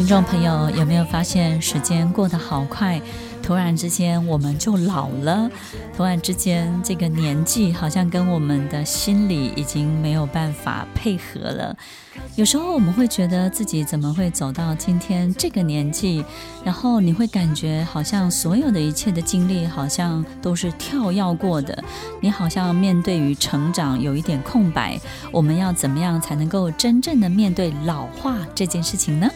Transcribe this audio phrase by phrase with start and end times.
[0.00, 2.98] 听众朋友，有没有发现时间过得好快？
[3.42, 5.50] 突然之间我们就老了，
[5.94, 11.76] 突然之间这个年纪好像跟我们的心理已经没有办法配合了。
[12.34, 16.24] 有时候我们会觉得自己怎么会走到今天这个年纪，
[16.64, 21.84] 然后你会感觉好像所有的一切的经历好像都是跳跃过的，
[22.22, 24.98] 你好像面对于成长有一点空白。
[25.30, 29.28] 我们要怎么样才能够真正的面对老化这件事情呢？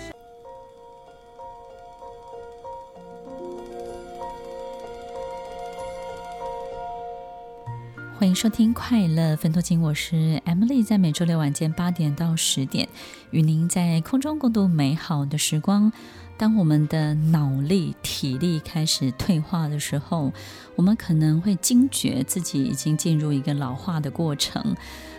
[8.25, 12.89] 欢迎收听快乐分多金，我是 Emily，在每周六晚间八点到十点，
[13.33, 15.93] 与您在空中共度美好的时光。
[16.39, 20.33] 当我们的脑力、体力开始退化的时候，
[20.75, 24.75] 我们可能会惊觉自己已经进入一个老化的过程。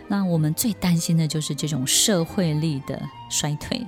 [0.08, 3.86] 那我们最担心的就是这种社会力的衰退。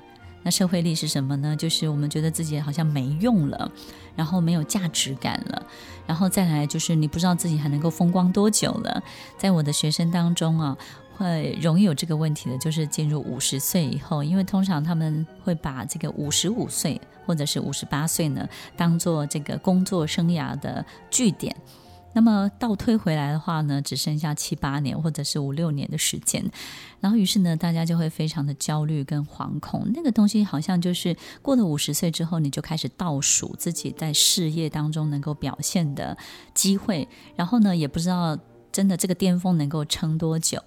[0.48, 1.54] 那社会力是什么呢？
[1.58, 3.70] 就是我们觉得自己好像没用了，
[4.16, 5.62] 然后没有价值感了，
[6.06, 9.04] 然后再来就是你不知道自己还能够风光多久了。
[9.38, 10.78] 在我的学生当中啊，
[11.18, 21.54] 会容易有这个问题的，就是进入五十岁以后，因为通常他们会把这个五十五岁或者是五十八岁呢，当做这个工作生涯的据点。
[22.18, 26.44] 那么倒推回来的话呢，只剩下七八年或者是五六年的时间，
[27.00, 29.88] 然后于是呢，大家就会非常的焦虑跟惶恐。
[29.94, 36.18] 那个东西好像就是过了五十岁之后，你就开始倒数自己在事业当中能够表现的
[36.56, 38.36] 机会，然后呢，也不知道。
[38.78, 40.62] 真的，这个巅峰能够撑多久？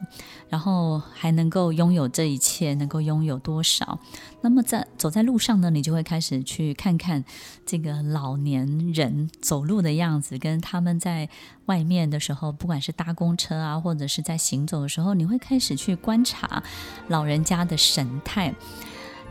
[0.48, 4.00] 然后还能够拥有这一切，能够拥有多少？
[4.40, 7.24] 那么在走在路上呢，你就会开始去看看
[7.64, 11.28] 这个老年人走路的样子，跟他们在
[11.66, 16.60] 外面的时候，不管是搭公车啊，或者是在行走的时候，你会开始去观察
[17.06, 18.52] 老人家的神态。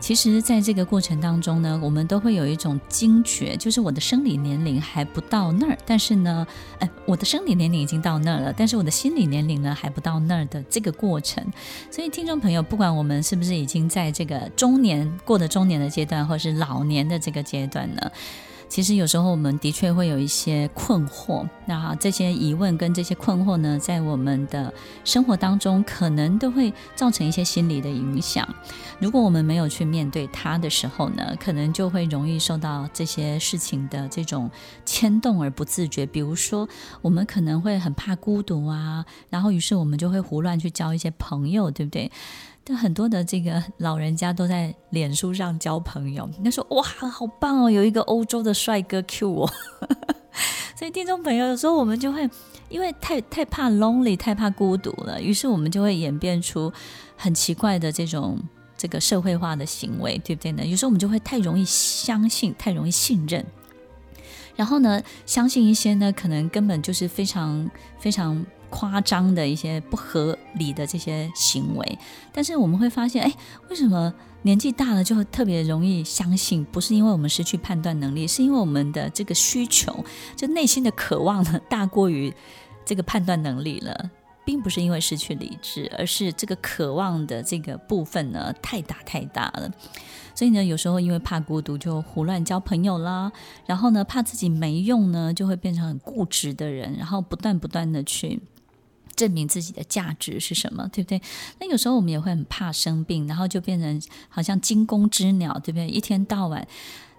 [0.00, 6.46] 其实，在这个过程当中呢，我们都会有一种惊觉，就是我的生理年龄还不到那儿，但是呢，
[6.78, 11.44] 哎，我的生理年龄已经到那儿了，但是我的心理年龄呢还不到那儿的这个过程。
[11.90, 18.10] 所以，听众朋友，不管我们是不是已经在这个中年过的中年的阶段，或是老年的这个阶段呢？
[18.70, 24.72] 其实有时候我们的确会有一些困惑，那这些疑问跟这些困惑呢，在我们的
[25.04, 28.48] 生活当中可能都会造成一些心理的影响。
[29.00, 34.48] 如果我们没有去面对它的时候呢，可能就会容易受到这些事情的这种
[34.86, 36.06] 牵动而不自觉。
[36.06, 36.68] 比如说，
[37.02, 42.12] 我们可能会很怕孤独啊，然后于是我们就会胡乱去交一些朋友，对不对？
[42.62, 49.50] 但很多的这个老人家都在脸书上交朋友，他说：“哇，好棒哦，有一个欧洲的帅哥 Q 我。
[50.76, 52.28] ”所以听众朋友有时候我们就会
[52.68, 56.72] 因为太太怕 lonely，太怕孤独了，于是我们就会演变出
[57.16, 58.38] 很奇怪的这种
[58.78, 60.64] 这个社会化的行为，对不对呢？
[60.64, 63.44] 有时候我们就会太容易相信，太容易信任，
[64.60, 68.44] 然后呢，相信一些呢，可能根本就是非常非常。
[68.72, 71.98] 夸张的一些不合理的这些行为，
[72.32, 73.34] 但是我们会发现，哎，
[73.68, 76.64] 为什么年纪大了就特别容易相信？
[76.66, 80.04] 不是因为我们失去判断能力，是因为我们的这个需求，
[80.36, 82.32] 就内心的渴望呢，大过于
[82.84, 84.08] 这个判断能力了，
[84.44, 89.70] 并不是因为失去理智，而是这个渴望的这个部分呢，太大太大了。
[90.34, 93.30] 所以呢，有时候因为怕孤独，就胡乱交朋友啦；
[93.66, 98.40] 然后呢，怕自己没用呢，就会变成很固执的人，然后不断不断的去。
[99.16, 101.20] 证明自己的价值是什么，对不对？
[101.58, 104.00] 那有时候我们也会很怕生病，然后就变成
[104.30, 105.86] 好像惊弓之鸟，对不对？
[105.88, 106.66] 一天到晚，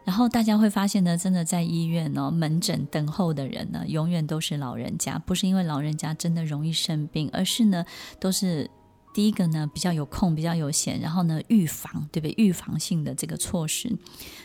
[0.04, 7.86] 然后大家会发现呢，真的在医院哦，门诊等候的人呢，永远都是老人家，不是因为老人家真的容易生病，而是呢，
[8.20, 8.70] 都是
[9.14, 12.34] 第一个呢，比较有空，比较有闲，然后呢，预防，对不对？
[12.38, 13.92] 预防性的这个措施，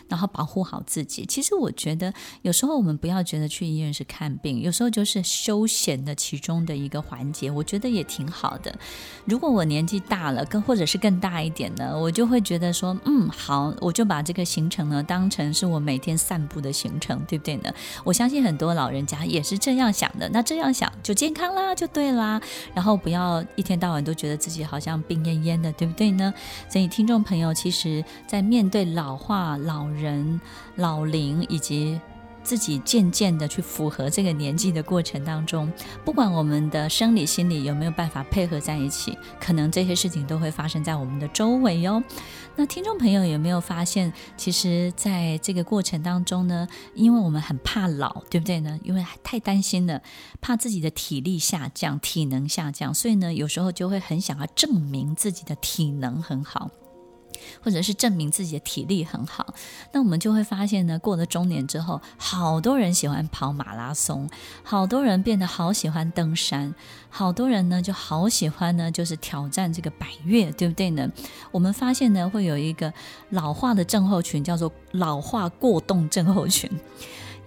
[0.09, 1.25] 然后保护好自己。
[1.25, 8.77] 其实我觉得，有时候我们不要觉得去医院是看病，有时候就是休闲的其中的一个环节，我觉得也挺好的。
[9.23, 17.73] 如果我年纪大了，更或者是更大一点呢，我就会觉得说，嗯，好，我就把这个行程呢当成是我每天散步的行程，对不对呢？
[18.03, 20.27] 我相信很多老人家也是这样想的。
[20.27, 22.41] 那这样想就健康啦，就对啦。
[22.73, 24.56] 然后不要一天到晚都觉得自己。
[24.63, 26.33] 好像病恹恹的，对不对呢？
[26.69, 30.39] 所以听众朋友，其实，在面对老化、老人、
[30.75, 31.99] 老龄以及
[32.47, 35.69] 自己渐渐的去符合这个年纪的过程当中，
[36.05, 42.01] 不管我们的生理、心理有没有办法配合在一起，可能这些事情都会发生在我们的周围哟。
[42.55, 46.65] 那听众朋友有没有发现，其实在这个过程当中呢，
[46.95, 48.79] 因为我们很怕老，对不对呢？
[48.81, 50.01] 因为太担心了，
[50.39, 56.71] 怕自己的体力下降、体能下降，所以呢，有时候就会很想要证明自己的体能很好。
[57.63, 59.53] 或者是证明自己的体力很好，
[59.91, 64.29] 那我们就会发现呢，过了中年之后，好多人喜欢跑马拉松，
[64.63, 66.73] 好多人变得好喜欢登山，
[67.09, 71.09] 好多人呢就好喜欢呢，就是挑战这个百越，对不对呢？
[71.51, 72.93] 我们发现呢，会有一个
[73.29, 76.69] 老化的症候群，叫做老化过动症候群。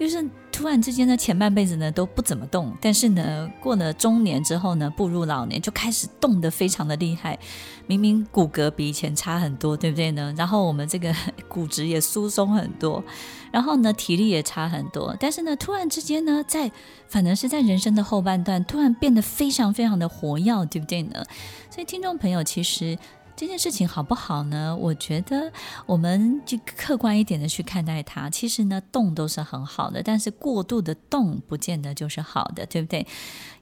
[0.00, 7.38] 就是突然之间呢，前半辈子呢都不怎么动，但是呢，过了中年之后呢，步入老年就开始动得非常的厉害。
[7.87, 10.35] 明明骨骼比以前差很多，对不对呢？
[10.38, 11.14] 然后我们这个
[11.49, 13.05] 骨质也疏松很多，
[13.52, 15.14] 然后呢，体力也差很多。
[15.20, 16.73] 但是呢，突然之间呢，在
[17.06, 21.23] 反而是在人生的后半段，突然变得非常非常的活跃，对不对呢？
[21.69, 22.96] 所以听众朋友，其实。
[23.40, 24.76] 这件事情好不好呢？
[24.76, 25.50] 我觉得
[25.87, 28.28] 我们就客观一点的去看待它。
[28.28, 33.06] 其实呢，动都是很好的，但是过度的动不见得就是好的，对不对？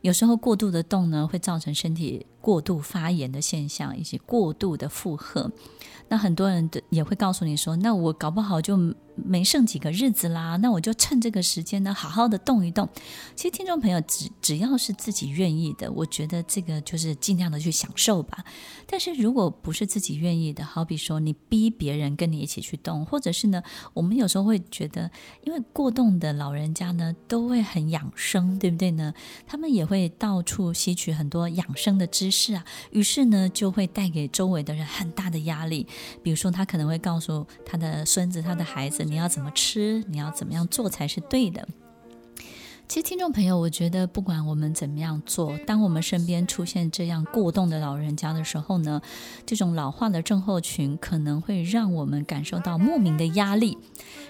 [0.01, 5.53] 有时候过度的动呢，会造成身体过度发炎的现象，以及过度的负荷。
[6.09, 12.89] 那很多人也会告诉你说，那我搞不好就没剩几个日子啦，那我就趁这个时间呢，好好的动一动。
[13.37, 18.43] 其实听众朋友，只只要是自己愿意的，我觉得这个就是尽量的去享受吧。
[18.87, 23.63] 但是如果不是自己愿意的，好比说你逼别人跟你一起去动，或者是呢，
[23.93, 25.11] 我们有时候会觉得，
[25.45, 29.13] 因为过动的老人家呢，都会很养生，对不对呢？
[29.47, 35.85] 他们也会到处吸取很多养生的知识是啊，于是呢，就会带给周围的人很大的压力。
[36.23, 40.05] 比如说，他可能会告诉他的孙子、他的孩子：“你要怎么吃？
[40.07, 41.67] 你要怎么样做才是对的？”
[42.87, 49.03] 其实，听众朋友，我觉得不管我们怎么样做，当我们身边出现这样过动的老人家的时候呢，
[49.45, 53.77] 这种老化的症候群可能会让我们感受到莫名的压力，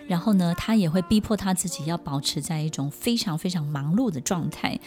[0.09, 4.81] 然后呢，他也会逼迫他自己要保持在一种非常非常忙碌的状态，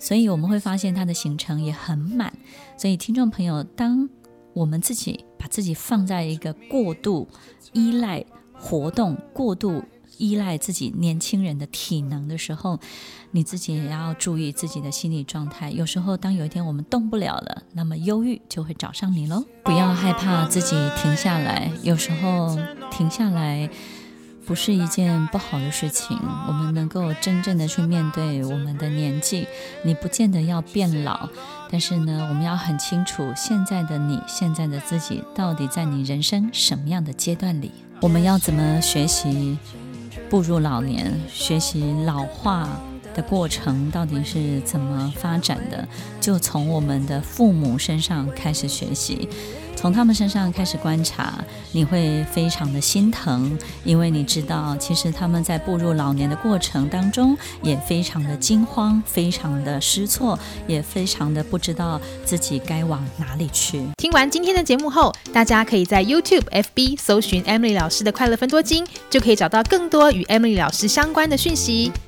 [0.00, 2.32] 所以我们会发现他的行程也很满。
[2.76, 4.08] 所以，听众朋友，当
[4.54, 7.28] 我们自己把自己放在一个过度
[7.72, 9.82] 依赖活动、过度
[10.16, 12.80] 依赖自己年轻人的体能的时候，
[13.30, 15.70] 你自己也要注意自己的心理状态。
[15.70, 19.44] 有时候，当有一天我们动不了了，那么忧郁就会找上你喽。
[19.62, 22.58] 不要害怕自己停下来，有时候
[22.90, 23.70] 停下来
[24.48, 26.18] 不是一件不好的事情。
[26.48, 29.46] 我们能够真正的去面对我们的年纪，
[29.82, 31.28] 你不见得要变老。
[31.70, 37.70] 但是呢，我们要很清楚，现在的你，现在的自己，到底在你人生什么样的阶段里？
[38.00, 39.58] 我们要怎么学习
[40.30, 42.66] 步入老年，学习老化
[43.14, 45.86] 的过程到底是怎么发展的？
[46.22, 49.28] 就从我们的父母身上开始学习。
[49.78, 51.34] 从他们身上开始观察，
[51.70, 60.36] 你会非常的心疼，因为你知道，其实他们在步入老年的过程当中，也非常的惊慌，非常的失措，
[60.66, 63.80] 也非常的不知道自己该往哪里去。
[63.98, 71.92] 听完今天的节目后，大家可以在 YouTube、FB 搜寻 Emily 老师的快乐分多金，就可以找到更多与 Emily 老师相关的讯息。